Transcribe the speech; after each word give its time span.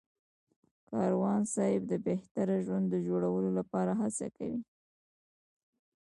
کاروان 0.89 1.41
صاحب 1.53 1.81
د 1.87 1.93
بهتره 2.07 2.55
ژوند 2.65 2.91
جوړولو 3.07 3.49
لپاره 3.59 3.91
هڅه 4.01 4.25
کوي. 4.37 4.59